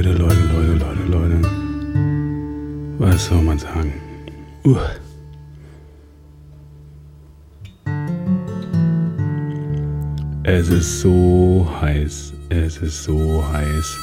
[0.00, 1.48] Leute, Leute, Leute, Leute, Leute.
[2.98, 3.92] Was soll man sagen?
[4.64, 4.78] Uh.
[10.42, 12.32] Es ist so heiß.
[12.48, 13.98] Es ist so heiß.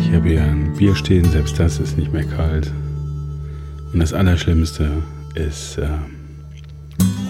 [0.00, 2.72] Ich habe hier ein Bier stehen, selbst das ist nicht mehr kalt.
[3.92, 4.90] Und das Allerschlimmste
[5.34, 5.86] ist, äh,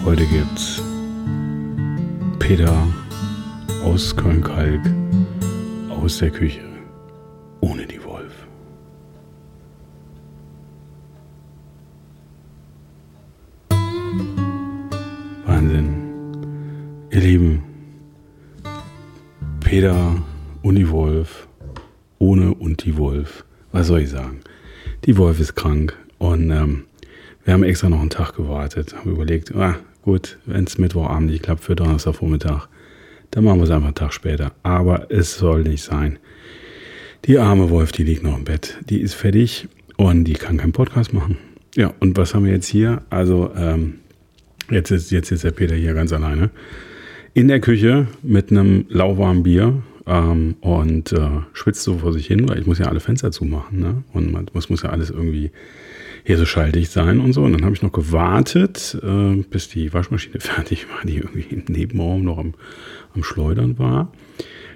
[0.05, 0.81] heute gibt's
[2.39, 2.87] Peter
[3.83, 4.79] aus Köln-Kalk
[6.03, 6.61] aus der Küche
[7.61, 8.33] ohne die Wolf.
[15.45, 15.93] Wahnsinn.
[17.09, 17.63] Ihr Lieben,
[19.61, 20.21] Peter
[20.61, 21.47] und die Wolf
[22.19, 23.45] ohne und die Wolf.
[23.71, 24.41] Was soll ich sagen?
[25.05, 26.83] Die Wolf ist krank und ähm,
[27.45, 31.43] wir haben extra noch einen Tag gewartet, haben überlegt, ah, gut, wenn es Mittwochabend nicht
[31.43, 32.67] klappt für Donnerstagvormittag,
[33.33, 34.51] dann machen wir es einfach einen Tag später.
[34.61, 36.19] Aber es soll nicht sein.
[37.25, 38.77] Die arme Wolf, die liegt noch im Bett.
[38.89, 39.67] Die ist fertig
[39.97, 41.37] und die kann keinen Podcast machen.
[41.75, 43.01] Ja, und was haben wir jetzt hier?
[43.09, 43.95] Also, ähm,
[44.69, 46.51] jetzt, ist, jetzt ist der Peter hier ganz alleine.
[47.33, 52.47] In der Küche mit einem lauwarmen Bier ähm, und äh, schwitzt so vor sich hin,
[52.47, 53.79] weil ich muss ja alle Fenster zumachen.
[53.79, 54.03] Ne?
[54.13, 55.49] Und man, das muss ja alles irgendwie
[56.23, 57.43] hier so schalldicht sein und so.
[57.43, 61.63] Und dann habe ich noch gewartet, äh, bis die Waschmaschine fertig war, die irgendwie im
[61.67, 62.53] Nebenraum noch am,
[63.15, 64.11] am Schleudern war.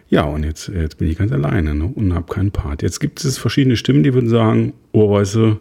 [0.09, 1.85] Ja, und jetzt, jetzt bin ich ganz alleine ne?
[1.85, 2.81] und habe keinen Part.
[2.81, 5.59] Jetzt gibt es verschiedene Stimmen, die würden sagen, oh, weißt du,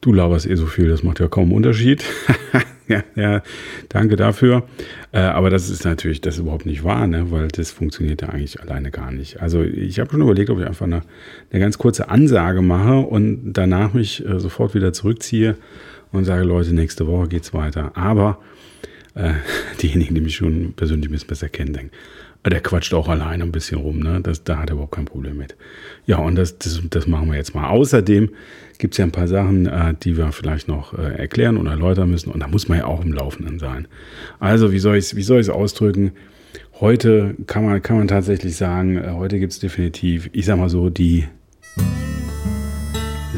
[0.00, 2.04] du laberst eh so viel, das macht ja kaum Unterschied.
[2.90, 3.42] ja, ja,
[3.88, 4.64] danke dafür.
[5.12, 7.30] Äh, aber das ist natürlich das ist überhaupt nicht wahr, ne?
[7.30, 9.40] weil das funktioniert ja eigentlich alleine gar nicht.
[9.40, 11.02] Also ich habe schon überlegt, ob ich einfach eine,
[11.50, 15.56] eine, ganz kurze Ansage mache und danach mich äh, sofort wieder zurückziehe
[16.12, 17.96] und sage, Leute, nächste Woche geht's weiter.
[17.96, 18.38] Aber
[19.14, 19.34] äh,
[19.82, 21.92] diejenigen, die mich schon persönlich ein bisschen besser kennen, denken,
[22.48, 24.20] der quatscht auch alleine ein bisschen rum, ne?
[24.22, 25.56] Das, da hat er überhaupt kein Problem mit.
[26.06, 27.68] Ja, und das, das, das machen wir jetzt mal.
[27.68, 28.30] Außerdem
[28.78, 32.10] gibt es ja ein paar Sachen, äh, die wir vielleicht noch äh, erklären und erläutern
[32.10, 32.30] müssen.
[32.30, 33.86] Und da muss man ja auch im Laufenden sein.
[34.38, 36.12] Also, wie soll ich es ausdrücken?
[36.80, 40.70] Heute kann man, kann man tatsächlich sagen, äh, heute gibt es definitiv, ich sag mal
[40.70, 41.26] so, die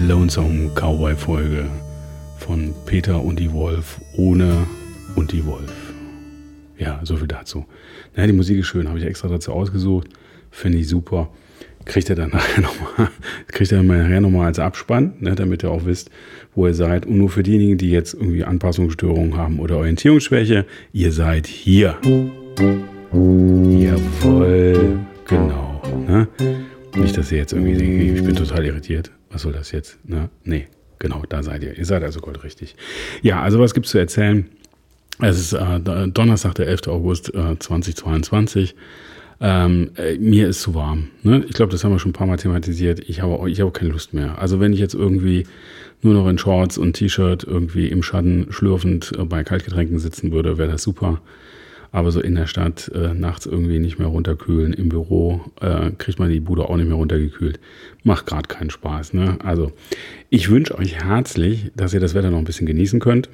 [0.07, 1.65] Lonesome Cowboy-Folge
[2.39, 4.67] von Peter und die Wolf ohne
[5.17, 5.82] und die Wolf.
[6.79, 7.67] Ja, so viel dazu.
[8.17, 10.09] Na, die Musik ist schön, habe ich extra dazu ausgesucht.
[10.51, 11.31] Finde ich super.
[11.85, 13.09] Kriegt ihr dann nachher nochmal,
[13.49, 16.11] kriegt ihr nachher nochmal als Abspann, ne, damit ihr auch wisst,
[16.55, 17.07] wo ihr seid.
[17.07, 21.97] Und nur für diejenigen, die jetzt irgendwie Anpassungsstörungen haben oder Orientierungsschwäche, ihr seid hier.
[23.13, 25.83] Jawohl, genau.
[26.07, 26.29] Ne?
[26.97, 29.11] Nicht, dass ihr jetzt irgendwie denkt, ich bin total irritiert.
[29.31, 29.99] Was soll das jetzt?
[30.05, 30.29] Ne?
[30.45, 30.67] Nee,
[30.99, 31.77] genau, da seid ihr.
[31.77, 32.77] Ihr seid also goldrichtig.
[33.23, 34.49] Ja, also was gibt es zu erzählen?
[35.25, 36.89] Es ist äh, Donnerstag, der 11.
[36.89, 38.75] August äh, 2022.
[39.41, 41.09] Ähm, äh, mir ist zu warm.
[41.23, 41.45] Ne?
[41.49, 43.09] Ich glaube, das haben wir schon ein paar Mal thematisiert.
[43.09, 44.39] Ich habe ich hab keine Lust mehr.
[44.39, 45.47] Also wenn ich jetzt irgendwie
[46.03, 50.59] nur noch in Shorts und T-Shirt irgendwie im Schatten schlürfend äh, bei Kaltgetränken sitzen würde,
[50.59, 51.21] wäre das super.
[51.93, 56.19] Aber so in der Stadt äh, nachts irgendwie nicht mehr runterkühlen, im Büro äh, kriegt
[56.19, 57.61] man die Bude auch nicht mehr runtergekühlt.
[58.03, 59.13] Macht gerade keinen Spaß.
[59.13, 59.37] Ne?
[59.45, 59.73] Also
[60.31, 63.29] ich wünsche euch herzlich, dass ihr das Wetter noch ein bisschen genießen könnt.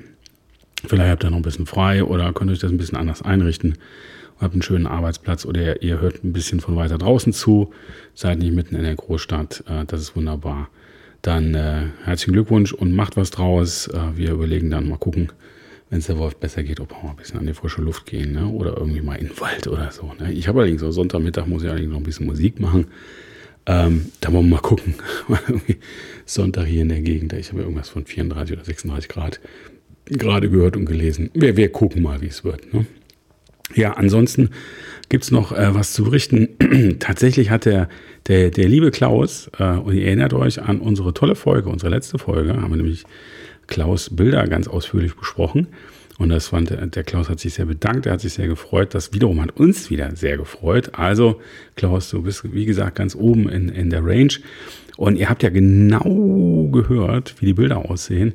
[0.86, 3.78] Vielleicht habt ihr noch ein bisschen frei oder könnt euch das ein bisschen anders einrichten.
[4.40, 7.72] Habt einen schönen Arbeitsplatz oder ihr hört ein bisschen von weiter draußen zu,
[8.14, 9.64] seid nicht mitten in der Großstadt.
[9.68, 10.68] Äh, das ist wunderbar.
[11.22, 13.88] Dann äh, herzlichen Glückwunsch und macht was draus.
[13.88, 15.32] Äh, wir überlegen dann mal gucken,
[15.90, 18.06] wenn es der Wolf besser geht, ob wir mal ein bisschen an die frische Luft
[18.06, 18.46] gehen ne?
[18.46, 20.12] oder irgendwie mal in den Wald oder so.
[20.20, 20.32] Ne?
[20.32, 22.86] Ich habe allerdings so Sonntagmittag muss ich allerdings noch ein bisschen Musik machen.
[23.66, 24.94] Ähm, da wollen wir mal gucken.
[26.24, 29.40] Sonntag hier in der Gegend, ich habe irgendwas von 34 oder 36 Grad
[30.10, 31.30] gerade gehört und gelesen.
[31.34, 32.72] Wir, wir gucken mal, wie es wird.
[32.72, 32.86] Ne?
[33.74, 34.50] Ja, ansonsten
[35.08, 36.48] gibt es noch äh, was zu berichten.
[36.98, 37.88] Tatsächlich hat der,
[38.26, 42.18] der, der liebe Klaus, äh, und ihr erinnert euch an unsere tolle Folge, unsere letzte
[42.18, 43.04] Folge, haben wir nämlich
[43.66, 45.68] Klaus Bilder ganz ausführlich besprochen.
[46.18, 48.92] Und das fand der Klaus hat sich sehr bedankt, er hat sich sehr gefreut.
[48.92, 50.90] Das wiederum hat uns wieder sehr gefreut.
[50.94, 51.40] Also,
[51.76, 54.32] Klaus, du bist wie gesagt ganz oben in, in der Range.
[54.96, 58.34] Und ihr habt ja genau gehört, wie die Bilder aussehen.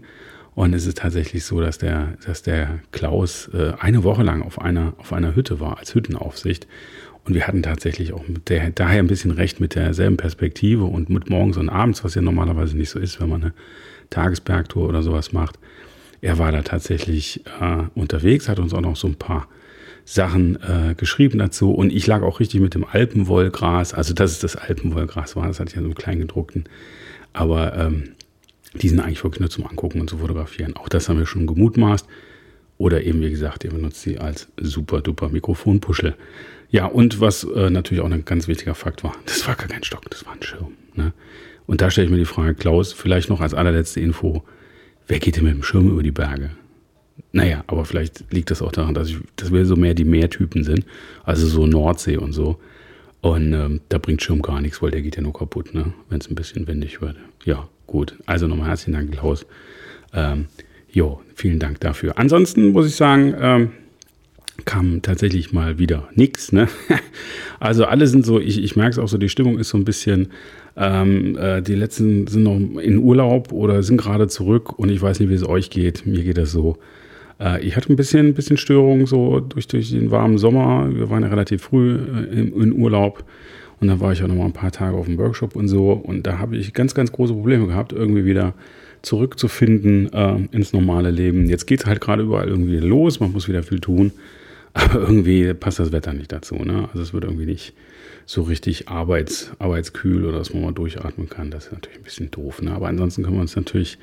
[0.55, 4.61] Und es ist tatsächlich so, dass der, dass der Klaus äh, eine Woche lang auf
[4.61, 6.67] einer, auf einer Hütte war, als Hüttenaufsicht.
[7.25, 11.09] Und wir hatten tatsächlich auch mit der, daher ein bisschen recht mit derselben Perspektive und
[11.09, 13.53] mit morgens und abends, was ja normalerweise nicht so ist, wenn man eine
[14.09, 15.57] Tagesbergtour oder sowas macht.
[16.21, 19.47] Er war da tatsächlich äh, unterwegs, hat uns auch noch so ein paar
[20.05, 21.71] Sachen äh, geschrieben dazu.
[21.73, 23.93] Und ich lag auch richtig mit dem Alpenwollgras.
[23.93, 26.65] Also, dass es das Alpenwollgras war, das hatte ich ja so einen kleinen gedruckten.
[27.31, 28.13] Aber ähm,
[28.81, 30.75] die sind eigentlich wirklich nur zum Angucken und zu fotografieren.
[30.75, 32.07] Auch das haben wir schon gemutmaßt.
[32.77, 36.15] Oder eben, wie gesagt, ihr benutzt sie als super duper Mikrofonpuschel.
[36.69, 39.83] Ja, und was äh, natürlich auch ein ganz wichtiger Fakt war, das war gar kein
[39.83, 40.73] Stock, das war ein Schirm.
[40.95, 41.13] Ne?
[41.65, 44.43] Und da stelle ich mir die Frage, Klaus, vielleicht noch als allerletzte Info,
[45.07, 46.51] wer geht denn mit dem Schirm über die Berge?
[47.31, 50.63] Naja, aber vielleicht liegt das auch daran, dass, ich, dass wir so mehr die Meertypen
[50.63, 50.85] sind,
[51.23, 52.59] also so Nordsee und so.
[53.21, 55.93] Und ähm, da bringt Schirm gar nichts, weil der geht ja nur kaputt, ne?
[56.09, 57.15] wenn es ein bisschen windig wird.
[57.45, 58.15] Ja, gut.
[58.25, 59.45] Also nochmal herzlichen Dank, Klaus.
[60.13, 60.45] Ähm,
[60.91, 62.17] jo, vielen Dank dafür.
[62.17, 63.71] Ansonsten muss ich sagen, ähm,
[64.65, 66.51] kam tatsächlich mal wieder nichts.
[66.51, 66.67] Ne?
[67.59, 69.85] Also alle sind so, ich, ich merke es auch so, die Stimmung ist so ein
[69.85, 70.27] bisschen,
[70.75, 75.21] ähm, äh, die letzten sind noch in Urlaub oder sind gerade zurück und ich weiß
[75.21, 76.05] nicht, wie es euch geht.
[76.05, 76.77] Mir geht das so.
[77.39, 80.93] Äh, ich hatte ein bisschen, ein bisschen Störung so durch, durch den warmen Sommer.
[80.93, 83.23] Wir waren ja relativ früh äh, in, in Urlaub.
[83.83, 85.91] Und dann war ich auch noch mal ein paar Tage auf dem Workshop und so.
[85.91, 88.53] Und da habe ich ganz, ganz große Probleme gehabt, irgendwie wieder
[89.01, 91.49] zurückzufinden äh, ins normale Leben.
[91.49, 93.19] Jetzt geht es halt gerade überall irgendwie los.
[93.19, 94.13] Man muss wieder viel tun.
[94.73, 96.55] Aber irgendwie passt das Wetter nicht dazu.
[96.55, 96.87] Ne?
[96.93, 97.73] Also es wird irgendwie nicht
[98.25, 101.51] so richtig arbeits, arbeitskühl oder dass man mal durchatmen kann.
[101.51, 102.61] Das ist natürlich ein bisschen doof.
[102.61, 102.71] Ne?
[102.71, 103.97] Aber ansonsten können wir uns natürlich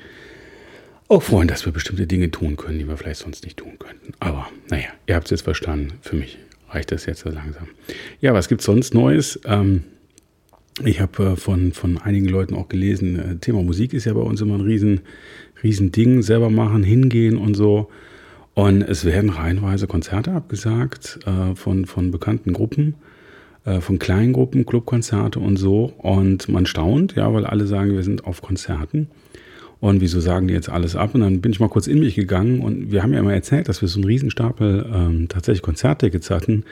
[1.07, 4.13] auch freuen, dass wir bestimmte Dinge tun können, die wir vielleicht sonst nicht tun könnten.
[4.19, 5.93] Aber naja, ihr habt es jetzt verstanden.
[6.03, 6.37] Für mich
[6.71, 7.67] reicht das jetzt so langsam.
[8.19, 9.39] Ja, was gibt es sonst Neues?
[9.45, 9.83] Ähm,
[10.83, 14.21] ich habe äh, von, von einigen Leuten auch gelesen, äh, Thema Musik ist ja bei
[14.21, 15.01] uns immer ein riesen,
[15.63, 16.21] riesen Ding.
[16.21, 17.89] Selber machen, hingehen und so.
[18.53, 22.95] Und es werden reihenweise Konzerte abgesagt äh, von, von bekannten Gruppen,
[23.65, 25.93] äh, von kleinen Gruppen, Clubkonzerte und so.
[25.97, 29.07] Und man staunt, ja, weil alle sagen, wir sind auf Konzerten.
[29.81, 31.15] Und wieso sagen die jetzt alles ab?
[31.15, 33.67] Und dann bin ich mal kurz in mich gegangen und wir haben ja immer erzählt,
[33.67, 36.63] dass wir so einen Riesenstapel ähm, tatsächlich Konzerttickets hatten,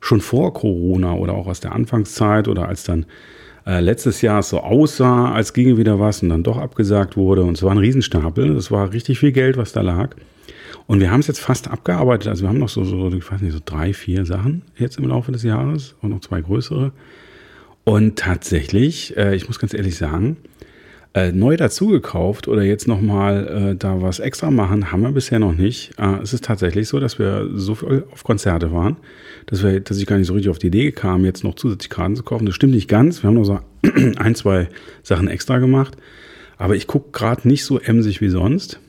[0.00, 3.04] schon vor Corona oder auch aus der Anfangszeit oder als dann
[3.66, 7.42] äh, letztes Jahr so aussah, als ginge wieder was und dann doch abgesagt wurde.
[7.42, 8.54] Und es war ein Riesenstapel.
[8.54, 10.16] Das war richtig viel Geld, was da lag.
[10.86, 12.28] Und wir haben es jetzt fast abgearbeitet.
[12.28, 15.06] Also wir haben noch so, so, ich weiß nicht, so drei, vier Sachen jetzt im
[15.06, 16.92] Laufe des Jahres und noch zwei größere.
[17.84, 20.38] Und tatsächlich, äh, ich muss ganz ehrlich sagen,
[21.18, 25.54] äh, neu dazugekauft oder jetzt nochmal äh, da was extra machen, haben wir bisher noch
[25.54, 25.92] nicht.
[25.98, 28.96] Äh, es ist tatsächlich so, dass wir so viel auf Konzerte waren,
[29.46, 31.90] dass, wir, dass ich gar nicht so richtig auf die Idee kam, jetzt noch zusätzlich
[31.90, 32.46] Karten zu kaufen.
[32.46, 33.22] Das stimmt nicht ganz.
[33.22, 33.58] Wir haben noch so
[34.18, 34.68] ein, zwei
[35.02, 35.96] Sachen extra gemacht.
[36.56, 38.80] Aber ich gucke gerade nicht so emsig wie sonst.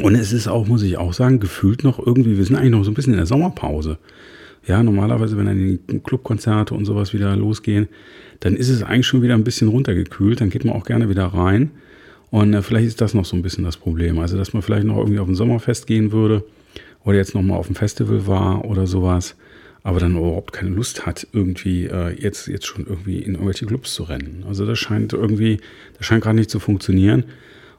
[0.00, 2.84] Und es ist auch, muss ich auch sagen, gefühlt noch irgendwie, wir sind eigentlich noch
[2.84, 3.98] so ein bisschen in der Sommerpause.
[4.66, 7.88] Ja, normalerweise, wenn dann die Clubkonzerte und sowas wieder losgehen,
[8.40, 10.40] dann ist es eigentlich schon wieder ein bisschen runtergekühlt.
[10.40, 11.72] Dann geht man auch gerne wieder rein.
[12.30, 14.18] Und äh, vielleicht ist das noch so ein bisschen das Problem.
[14.18, 16.44] Also, dass man vielleicht noch irgendwie auf ein Sommerfest gehen würde
[17.04, 19.36] oder jetzt nochmal auf ein Festival war oder sowas,
[19.82, 23.94] aber dann überhaupt keine Lust hat, irgendwie äh, jetzt, jetzt schon irgendwie in irgendwelche Clubs
[23.94, 24.44] zu rennen.
[24.48, 25.58] Also, das scheint irgendwie,
[25.98, 27.24] das scheint gerade nicht zu funktionieren.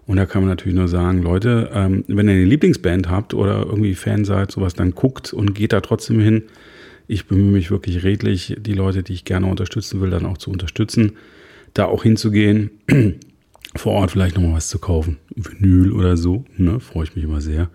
[0.06, 3.66] Und da kann man natürlich nur sagen, Leute, ähm, wenn ihr eine Lieblingsband habt oder
[3.66, 6.44] irgendwie Fan seid, sowas, dann guckt und geht da trotzdem hin
[7.08, 10.52] ich bemühe mich wirklich redlich, die Leute, die ich gerne unterstützen will, dann auch zu
[10.52, 11.14] unterstützen,
[11.74, 12.72] da auch hinzugehen,
[13.76, 17.42] vor Ort vielleicht nochmal was zu kaufen, Vinyl oder so, ne, freue ich mich immer
[17.42, 17.70] sehr.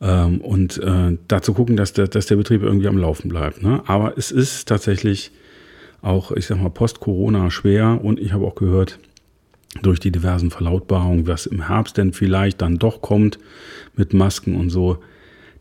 [0.00, 3.62] Ähm, und äh, da zu gucken, dass der, dass der Betrieb irgendwie am Laufen bleibt.
[3.62, 3.82] Ne?
[3.86, 5.30] Aber es ist tatsächlich
[6.02, 8.98] auch, ich sag mal, post-Corona schwer und ich habe auch gehört,
[9.80, 13.38] durch die diversen Verlautbarungen, was im Herbst denn vielleicht dann doch kommt
[13.96, 14.98] mit Masken und so,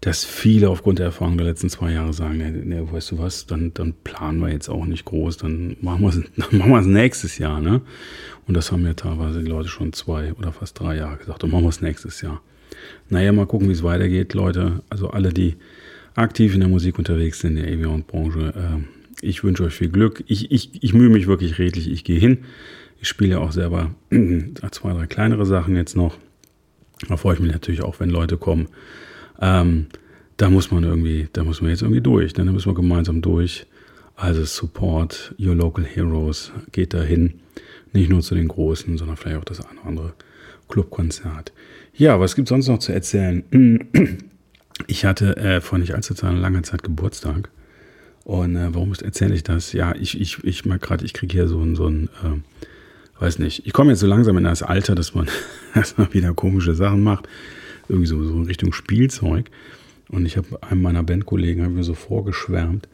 [0.02, 3.46] dass viele aufgrund der Erfahrung der letzten zwei Jahre sagen, ne, ne, weißt du was,
[3.46, 6.18] dann, dann planen wir jetzt auch nicht groß, dann machen wir es
[6.52, 7.62] machen wir es nächstes Jahr.
[7.62, 7.82] Ne?
[8.48, 11.52] Und das haben ja teilweise die Leute schon zwei oder fast drei Jahre gesagt, dann
[11.52, 12.42] machen wir es nächstes Jahr.
[13.10, 14.82] Naja, mal gucken, wie es weitergeht, Leute.
[14.90, 15.56] Also alle, die
[16.16, 20.24] aktiv in der Musik unterwegs sind, in der Avion-Branche, äh, ich wünsche euch viel Glück.
[20.26, 22.40] Ich, ich, ich mühe mich wirklich redlich, ich gehe hin.
[23.00, 23.92] Ich spiele ja auch selber
[24.72, 26.18] zwei, drei kleinere Sachen jetzt noch.
[27.08, 28.68] Da freue ich mich natürlich auch, wenn Leute kommen.
[29.42, 29.88] Ähm,
[30.38, 32.36] da muss man irgendwie, da muss man jetzt irgendwie durch.
[32.38, 32.46] Ne?
[32.46, 33.66] Da müssen wir gemeinsam durch.
[34.16, 37.42] Also Support Your Local Heroes geht dahin.
[37.94, 40.14] Nicht nur zu den Großen, sondern vielleicht auch das eine oder andere
[40.70, 41.52] Clubkonzert.
[41.94, 43.44] Ja, was gibt es sonst noch zu erzählen?
[44.88, 47.50] Ich hatte äh, vor nicht allzu langer Zeit Geburtstag.
[48.24, 49.74] Und äh, warum erzähle ich das?
[49.74, 53.38] Ja, ich, ich, ich merke gerade, ich kriege hier so ein, so ein äh, weiß
[53.38, 55.28] nicht, ich komme jetzt so langsam in das Alter, dass man,
[55.98, 57.28] man wieder komische Sachen macht
[57.92, 59.50] irgendwie so, so in Richtung Spielzeug.
[60.10, 62.88] Und ich habe einem meiner Bandkollegen wir so vorgeschwärmt.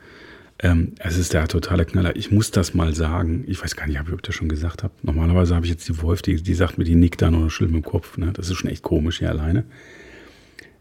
[0.60, 2.16] Ähm, es ist der totale Knaller.
[2.16, 3.44] Ich muss das mal sagen.
[3.48, 4.94] Ich weiß gar nicht, ob ich das schon gesagt habe.
[5.04, 7.76] Normalerweise habe ich jetzt die Wolf, die, die sagt mir, die nickt da noch schlimm
[7.76, 8.18] im Kopf.
[8.18, 8.32] Ne?
[8.34, 9.66] Das ist schon echt komisch hier alleine.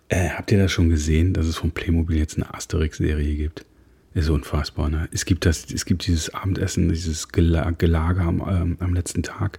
[0.08, 3.66] Äh, habt ihr das schon gesehen, dass es von Playmobil jetzt eine Asterix-Serie gibt?
[4.14, 5.10] Ist unfassbar, ne?
[5.12, 9.58] Es gibt das, es gibt dieses Abendessen, dieses Gelager am, ähm, am letzten Tag,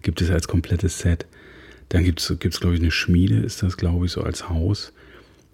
[0.00, 1.26] gibt es als komplettes Set.
[1.90, 4.92] Dann gibt es, glaube ich, eine Schmiede, ist das, glaube ich, so als Haus.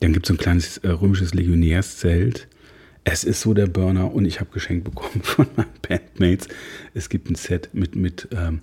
[0.01, 2.49] Dann gibt es ein kleines äh, römisches Legionärszelt.
[3.05, 6.49] Es ist so der Burner und ich habe geschenkt bekommen von meinen Bandmates.
[6.95, 8.61] Es gibt ein Set mit, mit, ähm,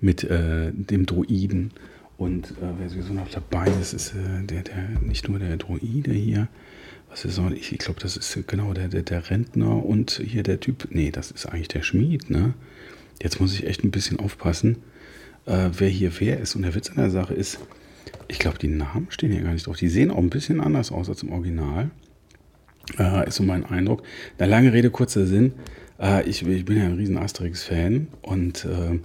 [0.00, 1.72] mit äh, dem Droiden
[2.18, 3.66] und äh, wer ist so noch dabei?
[3.66, 6.48] Das ist äh, der, der, nicht nur der Droide hier.
[7.08, 7.48] Was ist so?
[7.48, 10.88] Ich, ich glaube, das ist genau der, der, der Rentner und hier der Typ.
[10.90, 12.54] Nee, das ist eigentlich der Schmied, ne?
[13.22, 14.78] Jetzt muss ich echt ein bisschen aufpassen,
[15.48, 16.54] äh, wer hier wer ist.
[16.54, 17.58] Und der Witz an der Sache ist,
[18.28, 19.76] ich glaube, die Namen stehen hier gar nicht drauf.
[19.76, 21.90] Die sehen auch ein bisschen anders aus als im Original.
[22.98, 24.02] Äh, ist so mein Eindruck.
[24.38, 25.52] Eine lange Rede, kurzer Sinn.
[26.00, 28.98] Äh, ich, ich, bin ja ein riesen Asterix-Fan und äh,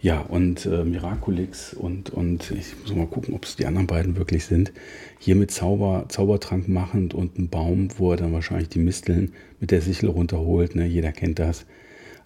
[0.00, 4.16] ja, und äh, Miraculix und, und ich muss mal gucken, ob es die anderen beiden
[4.16, 4.72] wirklich sind.
[5.18, 9.70] Hier mit Zauber, Zaubertrank machend und ein Baum, wo er dann wahrscheinlich die Misteln mit
[9.70, 10.74] der Sichel runterholt.
[10.74, 10.84] Ne?
[10.84, 11.64] Jeder kennt das.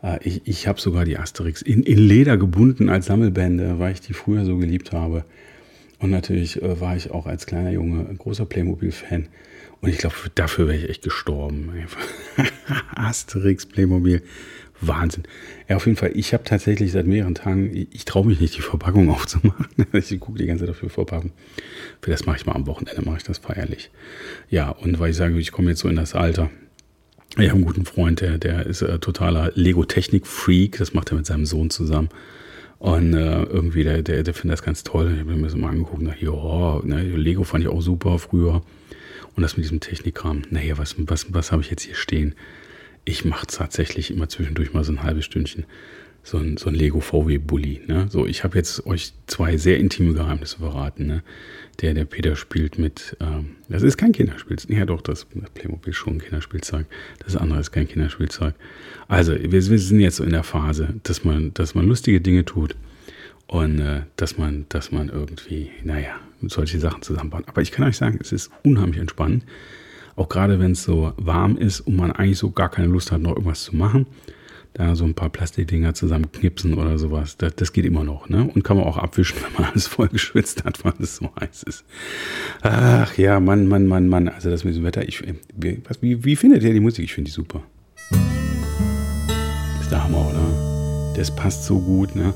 [0.03, 4.01] Äh, ich ich habe sogar die Asterix in, in Leder gebunden als Sammelbände, weil ich
[4.01, 5.25] die früher so geliebt habe.
[5.99, 9.29] Und natürlich äh, war ich auch als kleiner Junge ein großer Playmobil-Fan.
[9.81, 11.71] Und ich glaube, dafür wäre ich echt gestorben.
[12.95, 14.23] Asterix, Playmobil.
[14.81, 15.25] Wahnsinn.
[15.69, 18.57] Ja, auf jeden Fall, ich habe tatsächlich seit mehreren Tagen, ich, ich traue mich nicht,
[18.57, 19.67] die Verpackung aufzumachen.
[19.93, 21.33] ich gucke die ganze Zeit die Verpackung.
[22.03, 23.91] Das mache ich mal am Wochenende, mache ich das feierlich.
[24.51, 26.51] Ja, und weil ich sage, ich komme jetzt so in das Alter.
[27.33, 30.79] Ich habe einen guten Freund, der, der ist äh, totaler Lego-Technik-Freak.
[30.79, 32.09] Das macht er mit seinem Sohn zusammen.
[32.79, 35.13] Und äh, irgendwie, der, der, der findet das ganz toll.
[35.15, 36.03] Ich habe mir das mal angeguckt.
[36.03, 38.63] Na, ja, ne, Lego fand ich auch super früher.
[39.37, 40.43] Und das mit diesem Technikkram.
[40.51, 42.35] Naja, was, was, was habe ich jetzt hier stehen?
[43.09, 45.65] ich mache tatsächlich immer zwischendurch mal so ein halbes Stündchen
[46.29, 47.81] so ein, so ein Lego VW Bully.
[47.87, 48.07] Ne?
[48.11, 51.07] So, ich habe jetzt euch zwei sehr intime Geheimnisse verraten.
[51.07, 51.23] Ne?
[51.81, 54.71] Der, der Peter spielt mit, ähm, das ist kein Kinderspielzeug.
[54.71, 56.87] Ja, doch, das, das Playmobil ist schon ein Kinderspielzeug.
[57.25, 58.55] Das andere ist kein Kinderspielzeug.
[59.09, 62.45] Also, wir, wir sind jetzt so in der Phase, dass man, dass man lustige Dinge
[62.45, 62.77] tut
[63.47, 67.45] und äh, dass man, dass man irgendwie, naja, solche Sachen zusammenbaut.
[67.47, 69.45] Aber ich kann euch sagen, es ist unheimlich entspannend.
[70.15, 73.23] Auch gerade wenn es so warm ist und man eigentlich so gar keine Lust hat,
[73.23, 74.07] noch irgendwas zu machen.
[74.75, 77.37] Da so ein paar Plastikdinger zusammenknipsen oder sowas.
[77.37, 78.29] Das, das geht immer noch.
[78.29, 78.45] Ne?
[78.45, 81.65] Und kann man auch abwischen, wenn man alles voll geschwitzt hat, weil es so heiß
[81.65, 81.85] ist.
[82.63, 84.29] Ach ja, Mann, Mann, Mann, Mann.
[84.29, 85.07] Also das mit dem Wetter.
[85.07, 85.23] Ich,
[85.57, 87.05] wie, wie, findet ihr die Musik?
[87.05, 87.63] Ich finde die super.
[89.81, 91.15] ist der Hammer, oder?
[91.17, 92.15] Das passt so gut.
[92.15, 92.35] Ne?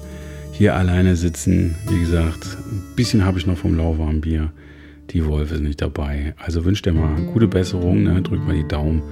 [0.52, 1.76] Hier alleine sitzen.
[1.88, 4.52] Wie gesagt, ein bisschen habe ich noch vom lauwarmen Bier
[5.12, 6.34] die Wolf ist nicht dabei.
[6.38, 8.22] Also wünscht dir mal gute Besserung, ne?
[8.22, 9.02] drückt mal die Daumen,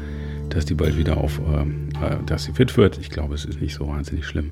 [0.50, 2.98] dass die bald wieder auf, äh, äh, dass sie fit wird.
[2.98, 4.50] Ich glaube, es ist nicht so wahnsinnig schlimm.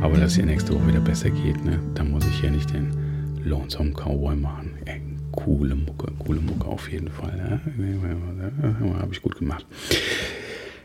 [0.00, 1.78] Aber dass ihr nächste Woche wieder besser geht, ne?
[1.94, 2.90] dann muss ich hier nicht den
[3.44, 4.74] Lonesome Cowboy machen.
[4.86, 7.36] Ey, coole Mucke, coole Mucke auf jeden Fall.
[7.36, 8.96] Ne?
[8.98, 9.66] Habe ich gut gemacht.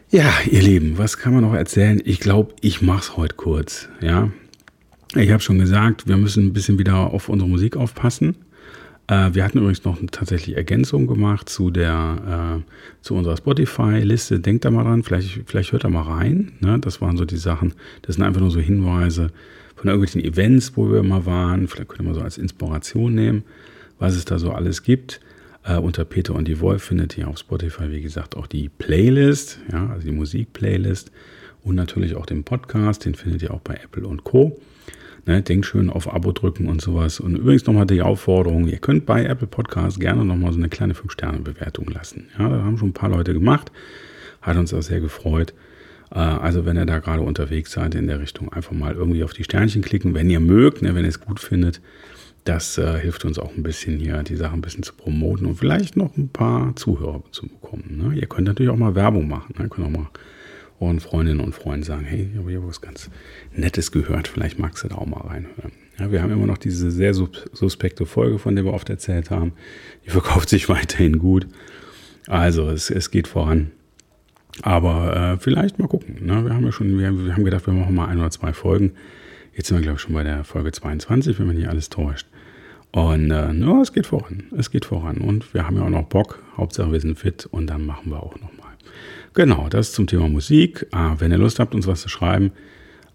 [0.09, 2.01] Ja, ihr Lieben, was kann man noch erzählen?
[2.03, 3.87] Ich glaube, ich mache es heute kurz.
[4.01, 4.29] Ja,
[5.15, 8.35] ich habe schon gesagt, wir müssen ein bisschen wieder auf unsere Musik aufpassen.
[9.07, 12.71] Äh, wir hatten übrigens noch tatsächlich Ergänzung gemacht zu der äh,
[13.01, 14.39] zu unserer Spotify-Liste.
[14.39, 16.53] Denkt da mal dran, vielleicht, vielleicht hört da mal rein.
[16.59, 16.79] Ne?
[16.79, 19.31] Das waren so die Sachen, das sind einfach nur so Hinweise
[19.75, 21.67] von irgendwelchen Events, wo wir mal waren.
[21.67, 23.43] Vielleicht ihr mal so als Inspiration nehmen,
[23.99, 25.21] was es da so alles gibt.
[25.63, 29.59] Äh, unter Peter und die Wolf findet ihr auf Spotify, wie gesagt, auch die Playlist,
[29.71, 31.11] ja, also die Musik-Playlist
[31.63, 34.59] und natürlich auch den Podcast, den findet ihr auch bei Apple und Co.
[35.27, 37.19] Ne, denkt schön auf Abo drücken und sowas.
[37.19, 40.93] Und übrigens nochmal die Aufforderung, ihr könnt bei Apple Podcasts gerne nochmal so eine kleine
[40.93, 42.29] 5-Sterne-Bewertung lassen.
[42.39, 43.69] Ja, da haben schon ein paar Leute gemacht.
[44.41, 45.53] Hat uns auch sehr gefreut.
[46.11, 49.33] Äh, also wenn ihr da gerade unterwegs seid in der Richtung, einfach mal irgendwie auf
[49.33, 51.81] die Sternchen klicken, wenn ihr mögt, ne, wenn ihr es gut findet.
[52.45, 55.55] Das äh, hilft uns auch ein bisschen hier, die Sache ein bisschen zu promoten und
[55.55, 58.01] vielleicht noch ein paar Zuhörer zu bekommen.
[58.01, 58.17] Ne?
[58.17, 59.55] Ihr könnt natürlich auch mal Werbung machen.
[59.57, 59.65] Ne?
[59.65, 60.07] Ihr könnt auch mal
[60.79, 63.09] euren Freundinnen und Freunden sagen, hey, ich habe hier was ganz
[63.53, 65.71] Nettes gehört, vielleicht magst du da auch mal reinhören.
[65.99, 69.53] Ja, wir haben immer noch diese sehr suspekte Folge, von der wir oft erzählt haben.
[70.05, 71.47] Die verkauft sich weiterhin gut.
[72.27, 73.71] Also es, es geht voran.
[74.61, 76.25] Aber äh, vielleicht mal gucken.
[76.25, 76.43] Ne?
[76.45, 78.93] Wir haben ja schon, wir, wir haben gedacht, wir machen mal ein oder zwei Folgen.
[79.53, 82.27] Jetzt sind wir, glaube ich, schon bei der Folge 22, wenn man nicht alles täuscht.
[82.91, 84.43] Und äh, no, es geht voran.
[84.55, 85.17] Es geht voran.
[85.17, 86.43] Und wir haben ja auch noch Bock.
[86.57, 88.67] Hauptsache wir sind fit und dann machen wir auch noch mal.
[89.37, 90.87] Genau, das zum Thema Musik.
[90.89, 92.53] Ah, wenn ihr Lust habt, uns was zu schreiben,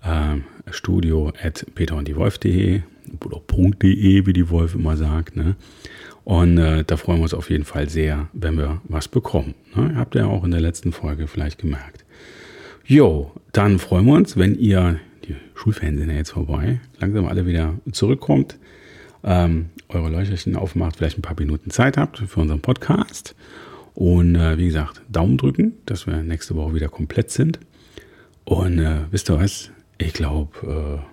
[0.05, 0.37] äh,
[0.71, 2.83] studio at peterunddiewolf.de
[3.25, 3.41] oder
[3.83, 5.35] .de, wie die Wolf immer sagt.
[5.35, 5.57] Ne?
[6.23, 9.57] Und äh, da freuen wir uns auf jeden Fall sehr, wenn wir was bekommen.
[9.75, 9.97] Ne?
[9.97, 12.05] Habt ihr auch in der letzten Folge vielleicht gemerkt.
[12.85, 17.49] Jo, dann freuen wir uns, wenn ihr, die Schulferien sind ja jetzt vorbei, langsam alle
[17.49, 18.61] wieder zurückkommt,
[19.25, 23.35] ähm, eure Leuchterchen aufmacht, vielleicht ein paar Minuten Zeit habt für unseren Podcast.
[23.95, 27.61] Und äh, wie gesagt, Daumen drücken, dass wir nächste Woche wieder komplett sind.
[28.45, 29.71] Und äh, wisst ihr was?
[29.99, 31.07] Ich glaube, äh,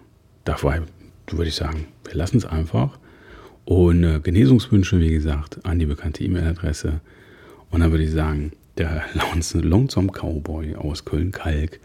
[0.45, 0.81] dabei
[1.29, 2.97] würde ich sagen, wir lassen es einfach.
[3.65, 7.01] Und äh, Genesungswünsche, wie gesagt, an die bekannte E-Mail-Adresse.
[7.69, 9.03] Und dann würde ich sagen, der
[9.53, 11.79] Lonesome Cowboy aus Köln-Kalk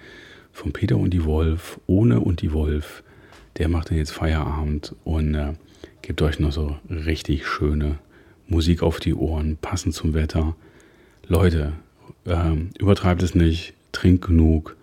[0.52, 3.02] von Peter und die Wolf, ohne und die Wolf.
[3.58, 5.52] Der macht dann jetzt Feierabend und äh,
[6.02, 7.98] gibt euch noch so richtig schöne
[8.48, 10.56] Musik auf die Ohren, passend zum Wetter.
[11.28, 11.72] Leute,
[12.26, 14.76] ähm, übertreibt es nicht, trinkt genug.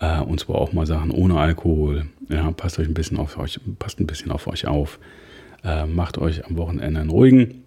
[0.00, 2.06] Äh, und zwar auch mal Sachen ohne Alkohol.
[2.28, 4.98] Ja, passt euch ein bisschen auf euch, passt ein bisschen auf euch auf.
[5.64, 7.62] Äh, macht euch am Wochenende einen ruhigen.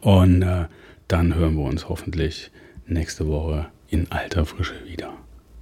[0.00, 0.66] Und äh,
[1.08, 2.50] dann hören wir uns hoffentlich
[2.86, 5.12] nächste Woche in alter Frische wieder.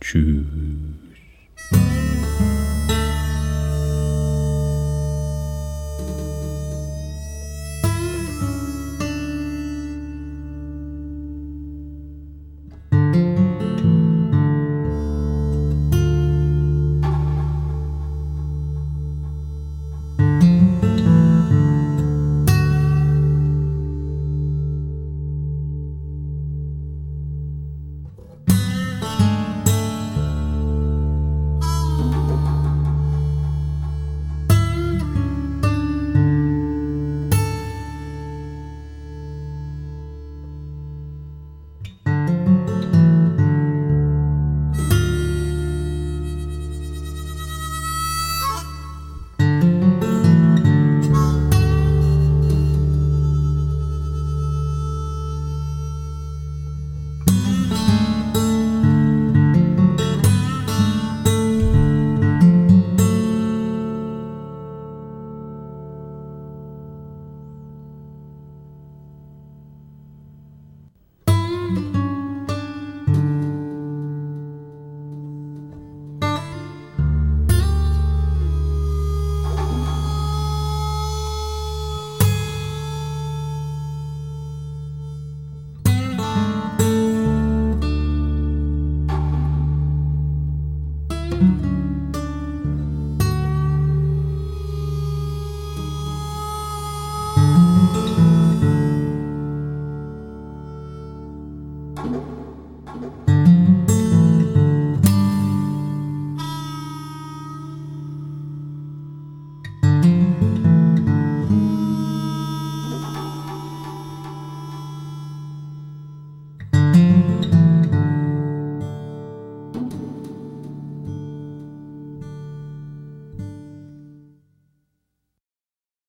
[0.01, 0.45] Tschüss.